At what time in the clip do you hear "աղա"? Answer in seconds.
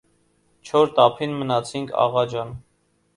2.07-2.25